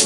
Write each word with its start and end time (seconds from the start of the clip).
E 0.00 0.04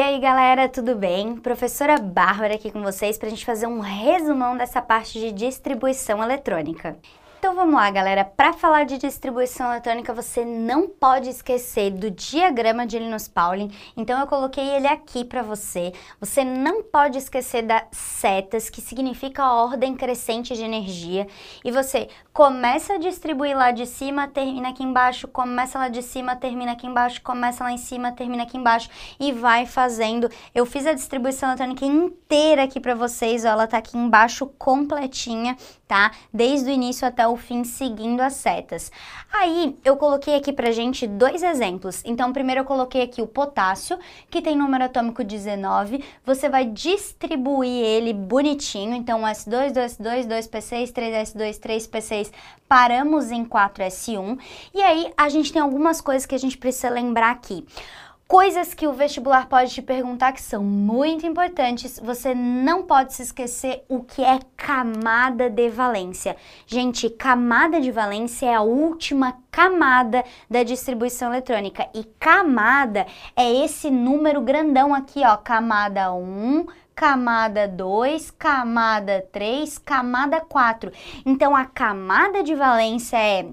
aí 0.00 0.18
galera, 0.18 0.66
tudo 0.66 0.94
bem? 0.94 1.36
Professora 1.36 1.98
Bárbara 1.98 2.54
aqui 2.54 2.70
com 2.70 2.82
vocês 2.82 3.18
para 3.18 3.26
a 3.26 3.30
gente 3.30 3.44
fazer 3.44 3.66
um 3.66 3.80
resumão 3.80 4.56
dessa 4.56 4.80
parte 4.80 5.20
de 5.20 5.30
distribuição 5.30 6.22
eletrônica. 6.22 6.96
Então 7.46 7.54
vamos 7.54 7.76
lá, 7.76 7.88
galera. 7.92 8.24
Para 8.24 8.52
falar 8.52 8.86
de 8.86 8.98
distribuição 8.98 9.70
eletrônica, 9.70 10.12
você 10.12 10.44
não 10.44 10.88
pode 10.88 11.30
esquecer 11.30 11.92
do 11.92 12.10
diagrama 12.10 12.84
de 12.84 12.98
Linus 12.98 13.28
Pauling. 13.28 13.70
Então 13.96 14.18
eu 14.18 14.26
coloquei 14.26 14.68
ele 14.70 14.88
aqui 14.88 15.24
para 15.24 15.42
você. 15.42 15.92
Você 16.18 16.42
não 16.42 16.82
pode 16.82 17.18
esquecer 17.18 17.62
das 17.62 17.84
setas, 17.92 18.68
que 18.68 18.80
significa 18.80 19.44
a 19.44 19.62
ordem 19.62 19.94
crescente 19.94 20.56
de 20.56 20.64
energia. 20.64 21.28
E 21.64 21.70
você 21.70 22.08
começa 22.32 22.94
a 22.94 22.98
distribuir 22.98 23.56
lá 23.56 23.70
de 23.70 23.86
cima, 23.86 24.26
termina 24.26 24.70
aqui 24.70 24.82
embaixo, 24.82 25.28
começa 25.28 25.78
lá 25.78 25.88
de 25.88 26.02
cima, 26.02 26.34
termina 26.34 26.72
aqui 26.72 26.88
embaixo, 26.88 27.22
começa 27.22 27.62
lá 27.62 27.70
em 27.70 27.78
cima, 27.78 28.10
termina 28.10 28.42
aqui 28.42 28.58
embaixo 28.58 28.90
e 29.20 29.30
vai 29.30 29.66
fazendo. 29.66 30.28
Eu 30.52 30.66
fiz 30.66 30.84
a 30.84 30.92
distribuição 30.92 31.50
eletrônica 31.50 31.86
inteira 31.86 32.64
aqui 32.64 32.80
para 32.80 32.96
vocês, 32.96 33.44
ó, 33.44 33.50
ela 33.50 33.68
tá 33.68 33.78
aqui 33.78 33.96
embaixo 33.96 34.46
completinha, 34.58 35.56
tá? 35.86 36.10
Desde 36.30 36.68
o 36.68 36.72
início 36.72 37.06
até 37.06 37.26
o 37.26 37.35
fim 37.36 37.64
seguindo 37.64 38.20
as 38.20 38.34
setas. 38.34 38.90
Aí 39.32 39.76
eu 39.84 39.96
coloquei 39.96 40.34
aqui 40.34 40.52
pra 40.52 40.70
gente 40.70 41.06
dois 41.06 41.42
exemplos. 41.42 42.02
Então, 42.04 42.32
primeiro 42.32 42.62
eu 42.62 42.64
coloquei 42.64 43.02
aqui 43.02 43.20
o 43.20 43.26
potássio, 43.26 43.98
que 44.30 44.42
tem 44.42 44.56
número 44.56 44.84
atômico 44.84 45.22
19. 45.22 46.04
Você 46.24 46.48
vai 46.48 46.64
distribuir 46.64 47.84
ele 47.84 48.12
bonitinho. 48.12 48.94
Então, 48.94 49.22
S2, 49.22 49.72
2S2, 49.72 50.26
2P6, 50.26 50.92
3S2, 50.92 51.60
3P6, 51.60 52.32
paramos 52.68 53.30
em 53.30 53.44
4S1. 53.44 54.38
E 54.74 54.82
aí 54.82 55.12
a 55.16 55.28
gente 55.28 55.52
tem 55.52 55.62
algumas 55.62 56.00
coisas 56.00 56.26
que 56.26 56.34
a 56.34 56.38
gente 56.38 56.58
precisa 56.58 56.90
lembrar 56.90 57.30
aqui. 57.30 57.66
Coisas 58.28 58.74
que 58.74 58.88
o 58.88 58.92
vestibular 58.92 59.48
pode 59.48 59.72
te 59.72 59.80
perguntar 59.80 60.32
que 60.32 60.42
são 60.42 60.64
muito 60.64 61.24
importantes, 61.24 62.00
você 62.02 62.34
não 62.34 62.82
pode 62.82 63.14
se 63.14 63.22
esquecer 63.22 63.84
o 63.88 64.02
que 64.02 64.20
é 64.20 64.40
camada 64.56 65.48
de 65.48 65.68
valência. 65.68 66.36
Gente, 66.66 67.08
camada 67.08 67.80
de 67.80 67.92
valência 67.92 68.46
é 68.46 68.54
a 68.56 68.62
última 68.62 69.36
camada 69.48 70.24
da 70.50 70.64
distribuição 70.64 71.32
eletrônica 71.32 71.88
e 71.94 72.02
camada 72.18 73.06
é 73.36 73.64
esse 73.64 73.92
número 73.92 74.40
grandão 74.40 74.92
aqui, 74.92 75.22
ó, 75.24 75.36
camada 75.36 76.12
1, 76.12 76.66
camada 76.96 77.68
2, 77.68 78.32
camada 78.32 79.24
3, 79.30 79.78
camada 79.78 80.40
4. 80.40 80.90
Então 81.24 81.54
a 81.54 81.64
camada 81.64 82.42
de 82.42 82.56
valência 82.56 83.16
é 83.18 83.46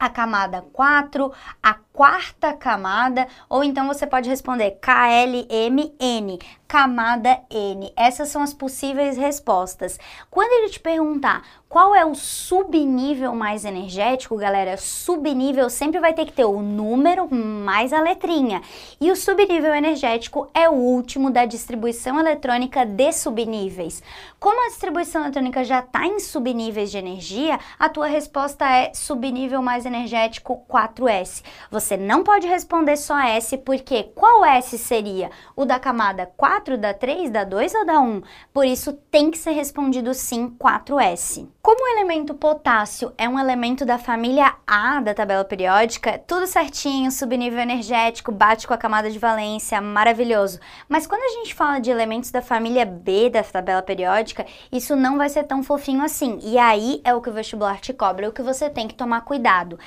a 0.00 0.08
camada 0.08 0.62
4, 0.72 1.30
a 1.62 1.74
quarta 2.00 2.54
camada, 2.54 3.28
ou 3.46 3.62
então 3.62 3.86
você 3.86 4.06
pode 4.06 4.26
responder 4.26 4.78
KLMN, 4.80 6.38
camada 6.66 7.40
N. 7.50 7.92
Essas 7.94 8.30
são 8.30 8.40
as 8.40 8.54
possíveis 8.54 9.18
respostas. 9.18 9.98
Quando 10.30 10.50
ele 10.50 10.70
te 10.70 10.80
perguntar 10.80 11.42
qual 11.68 11.94
é 11.94 12.04
o 12.04 12.16
subnível 12.16 13.32
mais 13.34 13.64
energético, 13.64 14.36
galera, 14.36 14.76
subnível 14.76 15.68
sempre 15.70 16.00
vai 16.00 16.12
ter 16.12 16.26
que 16.26 16.32
ter 16.32 16.44
o 16.44 16.60
número 16.60 17.32
mais 17.32 17.92
a 17.92 18.00
letrinha. 18.00 18.60
E 19.00 19.08
o 19.10 19.14
subnível 19.14 19.72
energético 19.72 20.50
é 20.52 20.68
o 20.68 20.72
último 20.72 21.30
da 21.30 21.44
distribuição 21.44 22.18
eletrônica 22.18 22.84
de 22.84 23.12
subníveis. 23.12 24.02
Como 24.40 24.64
a 24.64 24.68
distribuição 24.68 25.22
eletrônica 25.22 25.62
já 25.62 25.78
está 25.78 26.06
em 26.06 26.18
subníveis 26.18 26.90
de 26.90 26.98
energia, 26.98 27.60
a 27.78 27.88
tua 27.88 28.06
resposta 28.06 28.64
é 28.68 28.92
subnível 28.92 29.62
mais 29.62 29.86
energético 29.86 30.64
4S. 30.68 31.44
Você 31.70 31.89
não 31.96 32.22
pode 32.22 32.46
responder 32.46 32.96
só 32.96 33.18
S, 33.18 33.56
porque 33.58 34.04
qual 34.14 34.44
S 34.44 34.76
seria? 34.78 35.30
O 35.54 35.64
da 35.64 35.78
camada 35.78 36.30
4, 36.36 36.76
da 36.78 36.92
3, 36.92 37.30
da 37.30 37.44
2 37.44 37.74
ou 37.74 37.86
da 37.86 38.00
1? 38.00 38.22
Por 38.52 38.64
isso 38.64 38.92
tem 39.10 39.30
que 39.30 39.38
ser 39.38 39.52
respondido 39.52 40.12
sim 40.14 40.54
4S. 40.58 41.48
Como 41.62 41.84
o 41.84 41.98
elemento 41.98 42.34
potássio 42.34 43.12
é 43.18 43.28
um 43.28 43.38
elemento 43.38 43.84
da 43.84 43.98
família 43.98 44.54
A 44.66 45.00
da 45.00 45.14
tabela 45.14 45.44
periódica, 45.44 46.18
tudo 46.18 46.46
certinho, 46.46 47.10
subnível 47.10 47.60
energético, 47.60 48.32
bate 48.32 48.66
com 48.66 48.74
a 48.74 48.78
camada 48.78 49.10
de 49.10 49.18
valência, 49.18 49.80
maravilhoso. 49.80 50.58
Mas 50.88 51.06
quando 51.06 51.22
a 51.22 51.38
gente 51.38 51.54
fala 51.54 51.78
de 51.78 51.90
elementos 51.90 52.30
da 52.30 52.42
família 52.42 52.86
B 52.86 53.30
da 53.30 53.42
tabela 53.42 53.82
periódica, 53.82 54.46
isso 54.72 54.96
não 54.96 55.18
vai 55.18 55.28
ser 55.28 55.44
tão 55.44 55.62
fofinho 55.62 56.02
assim. 56.02 56.38
E 56.42 56.58
aí 56.58 57.00
é 57.04 57.14
o 57.14 57.20
que 57.20 57.30
o 57.30 57.32
vestibular 57.32 57.78
te 57.80 57.92
cobra, 57.92 58.26
é 58.26 58.28
o 58.28 58.32
que 58.32 58.42
você 58.42 58.70
tem 58.70 58.88
que 58.88 58.94
tomar 58.94 59.20
cuidado. 59.22 59.78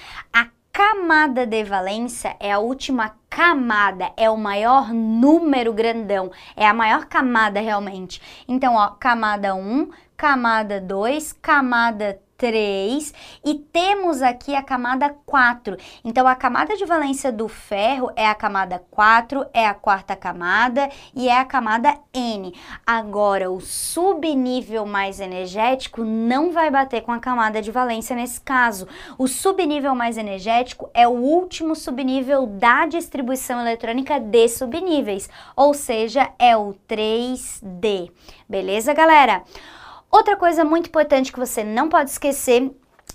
Camada 0.74 1.46
de 1.46 1.64
valência 1.64 2.36
é 2.40 2.52
a 2.52 2.58
última 2.58 3.16
camada, 3.30 4.12
é 4.18 4.28
o 4.28 4.36
maior 4.36 4.92
número 4.92 5.72
grandão, 5.72 6.32
é 6.56 6.66
a 6.66 6.74
maior 6.74 7.06
camada 7.06 7.62
realmente. 7.62 8.20
Então, 8.48 8.74
ó, 8.74 8.88
camada 8.88 9.54
1, 9.54 9.92
camada 10.18 10.82
2, 10.82 11.32
camada 11.34 12.20
3 12.44 13.14
e 13.46 13.56
temos 13.56 14.22
aqui 14.22 14.54
a 14.54 14.62
camada 14.62 15.16
4. 15.26 15.78
Então, 16.04 16.28
a 16.28 16.36
camada 16.36 16.76
de 16.76 16.84
valência 16.84 17.32
do 17.32 17.48
ferro 17.48 18.12
é 18.18 18.28
a 18.28 18.36
camada 18.36 18.84
4, 18.92 19.46
é 19.54 19.66
a 19.66 19.74
quarta 19.74 20.14
camada 20.14 20.90
e 21.16 21.30
é 21.30 21.40
a 21.40 21.46
camada 21.46 21.98
N. 22.14 22.54
Agora, 22.86 23.50
o 23.50 23.62
subnível 23.62 24.86
mais 24.86 25.22
energético 25.22 26.04
não 26.04 26.52
vai 26.52 26.70
bater 26.70 27.02
com 27.04 27.14
a 27.14 27.20
camada 27.20 27.62
de 27.62 27.72
valência 27.72 28.14
nesse 28.14 28.42
caso. 28.42 28.90
O 29.18 29.26
subnível 29.26 29.96
mais 29.96 30.18
energético 30.18 30.90
é 30.94 31.08
o 31.08 31.12
último 31.12 31.78
subnível 31.78 32.46
da 32.46 32.86
distribuição 32.86 33.62
eletrônica 33.62 34.20
de 34.20 34.50
subníveis, 34.50 35.30
ou 35.56 35.74
seja, 35.74 36.30
é 36.38 36.58
o 36.58 36.76
3D. 36.90 38.12
Beleza, 38.50 38.94
galera? 38.94 39.44
Outra 40.14 40.38
coisa 40.38 40.64
muito 40.64 40.90
importante 40.90 41.34
que 41.34 41.40
você 41.40 41.64
não 41.64 41.90
pode 41.90 42.12
esquecer 42.12 42.72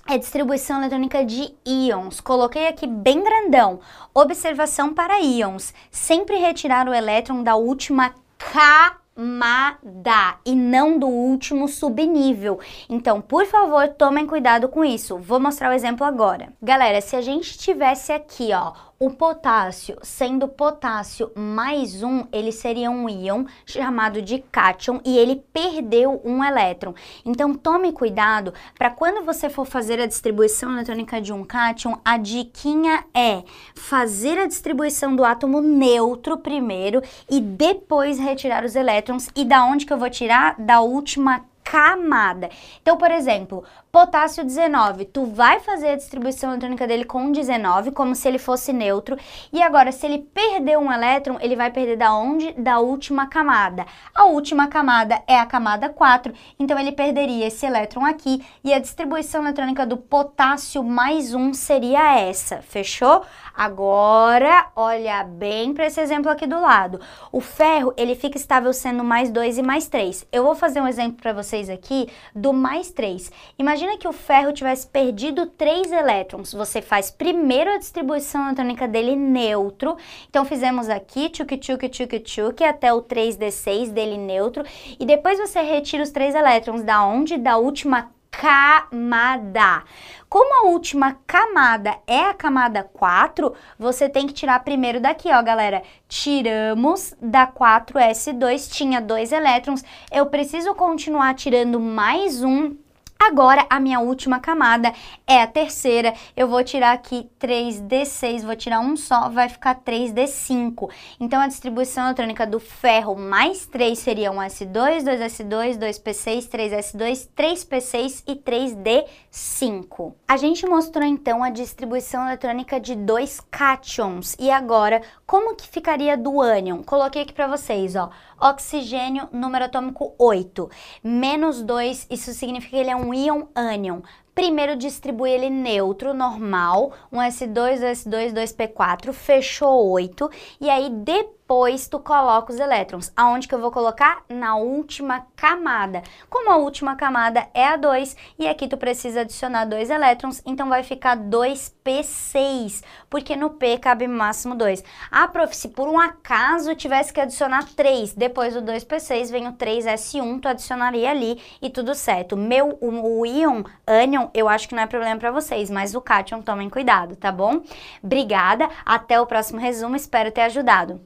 é 0.08 0.18
distribuição 0.18 0.78
eletrônica 0.78 1.24
de 1.24 1.54
íons. 1.64 2.20
Coloquei 2.20 2.66
aqui 2.66 2.88
bem 2.88 3.22
grandão. 3.22 3.78
Observação 4.12 4.92
para 4.92 5.20
íons. 5.20 5.72
Sempre 5.92 6.38
retirar 6.38 6.88
o 6.88 6.92
elétron 6.92 7.44
da 7.44 7.54
última 7.54 8.12
camada 8.36 10.40
e 10.44 10.56
não 10.56 10.98
do 10.98 11.06
último 11.06 11.68
subnível. 11.68 12.58
Então, 12.88 13.20
por 13.20 13.46
favor, 13.46 13.86
tomem 13.90 14.26
cuidado 14.26 14.68
com 14.68 14.84
isso. 14.84 15.18
Vou 15.18 15.38
mostrar 15.38 15.70
o 15.70 15.74
exemplo 15.74 16.04
agora. 16.04 16.52
Galera, 16.60 17.00
se 17.00 17.14
a 17.14 17.20
gente 17.20 17.56
tivesse 17.56 18.10
aqui, 18.10 18.50
ó, 18.52 18.72
o 19.00 19.10
potássio, 19.10 19.96
sendo 20.02 20.48
potássio 20.48 21.30
mais 21.36 22.02
um, 22.02 22.24
ele 22.32 22.50
seria 22.50 22.90
um 22.90 23.08
íon 23.08 23.44
chamado 23.64 24.20
de 24.20 24.40
cátion 24.50 25.00
e 25.04 25.16
ele 25.16 25.36
perdeu 25.52 26.20
um 26.24 26.42
elétron. 26.42 26.94
Então 27.24 27.54
tome 27.54 27.92
cuidado 27.92 28.52
para 28.76 28.90
quando 28.90 29.24
você 29.24 29.48
for 29.48 29.64
fazer 29.64 30.00
a 30.00 30.06
distribuição 30.06 30.72
eletrônica 30.72 31.20
de 31.20 31.32
um 31.32 31.44
cátion, 31.44 31.98
a 32.04 32.16
diquinha 32.16 33.04
é 33.14 33.44
fazer 33.74 34.36
a 34.36 34.46
distribuição 34.46 35.14
do 35.14 35.24
átomo 35.24 35.60
neutro 35.60 36.36
primeiro 36.38 37.00
e 37.30 37.40
depois 37.40 38.18
retirar 38.18 38.64
os 38.64 38.74
elétrons. 38.74 39.28
E 39.36 39.44
da 39.44 39.64
onde 39.64 39.86
que 39.86 39.92
eu 39.92 39.98
vou 39.98 40.10
tirar? 40.10 40.56
Da 40.58 40.80
última 40.80 41.44
camada. 41.70 42.48
Então, 42.80 42.96
por 42.96 43.10
exemplo, 43.10 43.62
potássio 43.90 44.44
19, 44.44 45.06
tu 45.06 45.24
vai 45.24 45.60
fazer 45.60 45.88
a 45.88 45.96
distribuição 45.96 46.50
eletrônica 46.50 46.86
dele 46.86 47.04
com 47.04 47.32
19, 47.32 47.90
como 47.90 48.14
se 48.14 48.28
ele 48.28 48.38
fosse 48.38 48.72
neutro, 48.72 49.16
e 49.52 49.62
agora, 49.62 49.90
se 49.92 50.04
ele 50.04 50.18
perder 50.18 50.78
um 50.78 50.92
elétron, 50.92 51.38
ele 51.40 51.56
vai 51.56 51.70
perder 51.70 51.96
da 51.96 52.14
onde? 52.14 52.52
Da 52.52 52.78
última 52.80 53.26
camada. 53.26 53.86
A 54.14 54.24
última 54.24 54.68
camada 54.68 55.22
é 55.26 55.38
a 55.38 55.46
camada 55.46 55.88
4, 55.88 56.32
então 56.58 56.78
ele 56.78 56.92
perderia 56.92 57.46
esse 57.46 57.64
elétron 57.64 58.04
aqui, 58.04 58.44
e 58.62 58.74
a 58.74 58.78
distribuição 58.78 59.42
eletrônica 59.42 59.86
do 59.86 59.96
potássio 59.96 60.84
mais 60.84 61.34
1 61.34 61.54
seria 61.54 62.20
essa, 62.20 62.60
fechou? 62.60 63.24
Agora, 63.54 64.66
olha 64.76 65.24
bem 65.24 65.72
para 65.72 65.86
esse 65.86 66.00
exemplo 66.00 66.30
aqui 66.30 66.46
do 66.46 66.60
lado. 66.60 67.00
O 67.32 67.40
ferro, 67.40 67.92
ele 67.96 68.14
fica 68.14 68.36
estável 68.36 68.72
sendo 68.72 69.02
mais 69.02 69.30
2 69.30 69.58
e 69.58 69.62
mais 69.62 69.88
3. 69.88 70.26
Eu 70.30 70.44
vou 70.44 70.54
fazer 70.54 70.80
um 70.80 70.86
exemplo 70.86 71.20
para 71.20 71.32
vocês 71.32 71.68
aqui 71.68 72.08
do 72.32 72.52
mais 72.52 72.92
3. 72.92 73.32
Imagina 73.58 73.77
que 73.98 74.08
o 74.08 74.12
ferro 74.12 74.52
tivesse 74.52 74.86
perdido 74.86 75.46
3 75.46 75.92
elétrons. 75.92 76.52
Você 76.52 76.82
faz 76.82 77.10
primeiro 77.10 77.70
a 77.70 77.78
distribuição 77.78 78.46
eletrônica 78.46 78.88
dele 78.88 79.14
neutro. 79.14 79.96
Então, 80.28 80.44
fizemos 80.44 80.88
aqui 80.88 81.28
tchuk 81.28 81.56
tchuk 81.56 81.88
tchuk 81.88 82.20
tchuk 82.20 82.64
até 82.64 82.92
o 82.92 83.02
3d6 83.02 83.90
dele 83.90 84.18
neutro. 84.18 84.64
E 84.98 85.04
depois 85.04 85.38
você 85.38 85.60
retira 85.60 86.02
os 86.02 86.10
3 86.10 86.34
elétrons 86.34 86.82
da 86.82 87.04
onde? 87.04 87.36
Da 87.36 87.56
última 87.56 88.10
camada. 88.30 89.82
Como 90.28 90.62
a 90.62 90.70
última 90.70 91.16
camada 91.26 91.96
é 92.06 92.20
a 92.20 92.34
camada 92.34 92.84
4, 92.84 93.52
você 93.78 94.08
tem 94.08 94.26
que 94.26 94.32
tirar 94.32 94.62
primeiro 94.62 95.00
daqui, 95.00 95.28
ó, 95.32 95.42
galera. 95.42 95.82
Tiramos 96.06 97.14
da 97.20 97.46
4s2, 97.46 98.70
tinha 98.70 99.00
dois 99.00 99.32
elétrons. 99.32 99.82
Eu 100.12 100.26
preciso 100.26 100.74
continuar 100.74 101.34
tirando 101.34 101.80
mais 101.80 102.42
um 102.42 102.76
Agora, 103.20 103.66
a 103.68 103.80
minha 103.80 103.98
última 103.98 104.38
camada 104.38 104.92
é 105.26 105.42
a 105.42 105.46
terceira. 105.46 106.14
Eu 106.36 106.46
vou 106.46 106.62
tirar 106.62 106.92
aqui 106.92 107.28
3D6, 107.40 108.44
vou 108.44 108.54
tirar 108.54 108.78
um 108.78 108.96
só, 108.96 109.28
vai 109.28 109.48
ficar 109.48 109.74
3D5. 109.82 110.88
Então, 111.18 111.40
a 111.40 111.48
distribuição 111.48 112.04
eletrônica 112.04 112.46
do 112.46 112.60
ferro 112.60 113.16
mais 113.16 113.66
3 113.66 113.98
seria 113.98 114.30
um 114.30 114.36
S2, 114.36 115.02
2S2, 115.02 115.76
2P6, 115.76 116.48
3S2, 116.48 117.28
3P6 117.36 118.22
e 118.24 118.36
3D5. 118.36 120.14
A 120.26 120.36
gente 120.36 120.64
mostrou, 120.64 121.04
então, 121.04 121.42
a 121.42 121.50
distribuição 121.50 122.24
eletrônica 122.24 122.78
de 122.78 122.94
dois 122.94 123.40
cátions. 123.50 124.36
E 124.38 124.48
agora, 124.48 125.02
como 125.26 125.56
que 125.56 125.66
ficaria 125.66 126.16
do 126.16 126.40
ânion? 126.40 126.84
Coloquei 126.84 127.22
aqui 127.22 127.32
para 127.32 127.48
vocês, 127.48 127.96
ó. 127.96 128.10
Oxigênio, 128.40 129.28
número 129.32 129.64
atômico 129.64 130.14
8. 130.16 130.70
Menos 131.02 131.60
2, 131.60 132.06
isso 132.08 132.32
significa 132.32 132.70
que 132.70 132.76
ele 132.76 132.90
é 132.90 132.96
um 132.96 133.07
íon 133.14 133.48
ânion. 133.54 134.02
Primeiro 134.34 134.76
distribui 134.76 135.30
ele 135.30 135.50
neutro, 135.50 136.14
normal, 136.14 136.92
um 137.10 137.18
S2, 137.18 137.48
2 137.48 137.80
S2, 137.80 138.32
2P4, 138.32 139.12
fechou 139.12 139.90
8. 139.90 140.30
E 140.60 140.70
aí 140.70 140.88
depois 140.90 141.37
depois 141.48 141.88
tu 141.88 141.98
coloca 141.98 142.52
os 142.52 142.60
elétrons. 142.60 143.10
Aonde 143.16 143.48
que 143.48 143.54
eu 143.54 143.58
vou 143.58 143.70
colocar? 143.70 144.22
Na 144.28 144.56
última 144.56 145.26
camada. 145.34 146.02
Como 146.28 146.50
a 146.50 146.58
última 146.58 146.94
camada 146.94 147.48
é 147.54 147.68
a 147.68 147.76
2 147.76 148.14
e 148.38 148.46
aqui 148.46 148.68
tu 148.68 148.76
precisa 148.76 149.22
adicionar 149.22 149.64
dois 149.64 149.88
elétrons, 149.88 150.42
então 150.44 150.68
vai 150.68 150.82
ficar 150.82 151.16
2p6, 151.16 152.84
porque 153.08 153.34
no 153.34 153.48
P 153.48 153.78
cabe 153.78 154.06
máximo 154.06 154.54
2. 154.54 154.84
Ah, 155.10 155.26
prof, 155.26 155.56
se 155.56 155.68
por 155.68 155.88
um 155.88 155.98
acaso 155.98 156.74
tivesse 156.74 157.14
que 157.14 157.20
adicionar 157.20 157.64
3, 157.74 158.12
depois 158.12 158.52
do 158.52 158.60
2p6 158.60 159.30
vem 159.30 159.48
o 159.48 159.54
3s1, 159.54 160.40
tu 160.42 160.48
adicionaria 160.48 161.10
ali 161.10 161.40
e 161.62 161.70
tudo 161.70 161.94
certo. 161.94 162.36
Meu, 162.36 162.76
o, 162.78 163.20
o 163.20 163.24
íon 163.24 163.64
ânion, 163.86 164.28
eu 164.34 164.50
acho 164.50 164.68
que 164.68 164.74
não 164.74 164.82
é 164.82 164.86
problema 164.86 165.18
para 165.18 165.30
vocês, 165.30 165.70
mas 165.70 165.94
o 165.94 166.00
cátion 166.02 166.42
tomem 166.42 166.68
cuidado, 166.68 167.16
tá 167.16 167.32
bom? 167.32 167.62
Obrigada, 168.04 168.68
até 168.84 169.18
o 169.18 169.24
próximo 169.24 169.58
resumo, 169.58 169.96
espero 169.96 170.30
ter 170.30 170.42
ajudado. 170.42 171.00